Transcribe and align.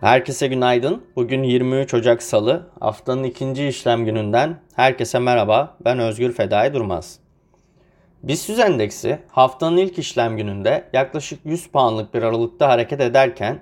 Herkese 0.00 0.46
günaydın. 0.46 1.02
Bugün 1.16 1.42
23 1.42 1.94
Ocak 1.94 2.22
Salı. 2.22 2.66
Haftanın 2.80 3.24
ikinci 3.24 3.66
işlem 3.66 4.04
gününden 4.04 4.60
herkese 4.74 5.18
merhaba. 5.18 5.76
Ben 5.84 5.98
Özgür 5.98 6.32
Fedai 6.32 6.74
Durmaz. 6.74 7.18
BIST 8.22 8.50
endeksi 8.50 9.18
haftanın 9.28 9.76
ilk 9.76 9.98
işlem 9.98 10.36
gününde 10.36 10.84
yaklaşık 10.92 11.46
100 11.46 11.66
puanlık 11.66 12.14
bir 12.14 12.22
aralıkta 12.22 12.68
hareket 12.68 13.00
ederken 13.00 13.60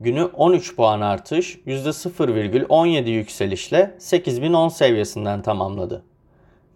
günü 0.00 0.24
13 0.24 0.76
puan 0.76 1.00
artış, 1.00 1.58
%0,17 1.66 3.08
yükselişle 3.10 3.94
8010 3.98 4.68
seviyesinden 4.68 5.42
tamamladı. 5.42 6.04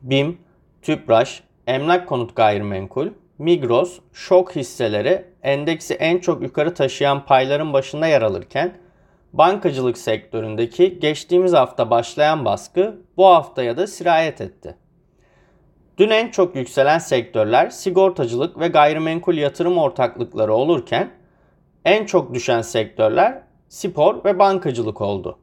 BİM, 0.03 0.39
TÜPRAŞ, 0.83 1.43
Emlak 1.67 2.09
Konut 2.09 2.37
Gayrimenkul, 2.37 3.09
Migros, 3.39 3.99
Şok 4.13 4.57
hisseleri 4.57 5.25
endeksi 5.43 5.95
en 5.95 6.19
çok 6.19 6.43
yukarı 6.43 6.75
taşıyan 6.75 7.25
payların 7.25 7.73
başında 7.73 8.07
yer 8.07 8.23
alırken 8.23 8.84
bankacılık 9.35 9.99
sektöründeki 9.99 11.01
geçtiğimiz 11.01 11.53
hafta 11.53 11.91
başlayan 11.91 12.45
baskı 12.45 13.01
bu 13.17 13.27
haftaya 13.27 13.77
da 13.77 13.87
sirayet 13.87 14.41
etti. 14.41 14.75
Dün 15.99 16.11
en 16.11 16.31
çok 16.31 16.57
yükselen 16.57 16.99
sektörler 16.99 17.71
sigortacılık 17.71 18.61
ve 18.61 18.69
gayrimenkul 18.69 19.35
yatırım 19.35 19.79
ortaklıkları 19.79 20.55
olurken 20.55 21.11
en 21.85 22.07
çok 22.07 22.35
düşen 22.35 22.63
sektörler 22.63 23.43
spor 23.69 24.25
ve 24.25 24.39
bankacılık 24.39 25.01
oldu. 25.01 25.39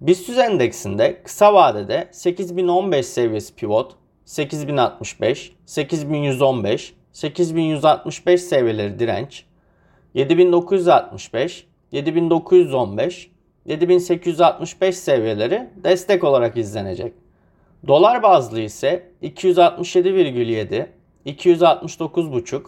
BIST 0.00 0.38
endeksinde 0.38 1.22
kısa 1.22 1.54
vadede 1.54 2.08
8015 2.12 3.06
seviyesi 3.06 3.54
pivot, 3.54 3.92
8065, 4.24 5.52
8115, 5.66 6.94
8165 7.12 8.42
seviyeleri 8.42 8.98
direnç, 8.98 9.44
7965, 10.14 11.66
7915, 11.92 13.30
7865 13.64 14.98
seviyeleri 14.98 15.70
destek 15.76 16.24
olarak 16.24 16.56
izlenecek. 16.56 17.12
Dolar 17.86 18.22
bazlı 18.22 18.60
ise 18.60 19.10
267,7, 19.22 20.86
269,5, 21.26 22.62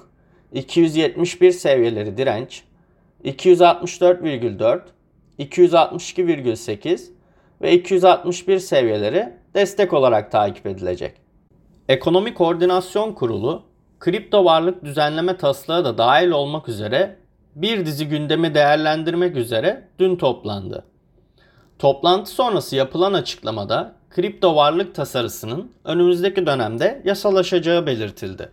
271 0.53 1.53
seviyeleri 1.53 2.17
direnç, 2.17 2.63
264,4, 3.25 4.81
262,8 5.39 7.11
ve 7.63 7.73
261 7.73 8.59
seviyeleri 8.59 9.33
destek 9.55 9.93
olarak 9.93 10.33
takip 10.33 10.67
edilecek. 10.67 11.13
Ekonomi 11.89 12.35
Koordinasyon 12.35 13.13
Kurulu, 13.13 13.63
kripto 14.01 14.45
varlık 14.45 14.85
düzenleme 14.85 15.37
taslağı 15.37 15.85
da 15.85 15.99
dahil 15.99 16.31
olmak 16.31 16.69
üzere 16.69 17.17
bir 17.55 17.87
dizi 17.87 18.09
gündemi 18.09 18.55
değerlendirmek 18.55 19.37
üzere 19.37 19.89
dün 19.99 20.17
toplandı. 20.17 20.85
Toplantı 21.79 22.31
sonrası 22.31 22.77
yapılan 22.77 23.13
açıklamada 23.13 23.95
kripto 24.11 24.57
varlık 24.57 24.95
tasarısının 24.95 25.73
önümüzdeki 25.85 26.47
dönemde 26.47 27.03
yasalaşacağı 27.05 27.87
belirtildi. 27.87 28.51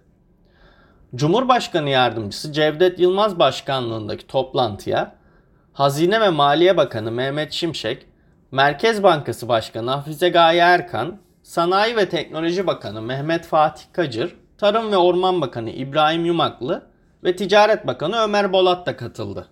Cumhurbaşkanı 1.16 1.90
Yardımcısı 1.90 2.54
Cevdet 2.54 3.00
Yılmaz 3.00 3.40
başkanlığındaki 3.40 4.28
toplantıya 4.28 5.16
Hazine 5.74 6.22
ve 6.22 6.30
Maliye 6.30 6.78
Bakanı 6.78 7.12
Mehmet 7.12 7.52
Şimşek, 7.52 8.06
Merkez 8.52 9.04
Bankası 9.04 9.48
Başkanı 9.48 9.92
Hafize 9.92 10.30
Gaye 10.30 10.62
Erkan, 10.62 11.18
Sanayi 11.44 11.96
ve 11.98 12.10
Teknoloji 12.10 12.68
Bakanı 12.68 13.02
Mehmet 13.02 13.46
Fatih 13.46 13.84
Kacır, 13.94 14.36
Tarım 14.58 14.92
ve 14.92 14.98
Orman 14.98 15.42
Bakanı 15.42 15.70
İbrahim 15.70 16.26
Yumaklı 16.26 16.91
ve 17.24 17.36
Ticaret 17.36 17.88
Bakanı 17.88 18.18
Ömer 18.18 18.54
Bolat 18.54 18.86
da 18.86 18.98
katıldı. 18.98 19.48